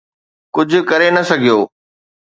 [0.55, 1.59] ڪجهه ڪري نه سگهيو.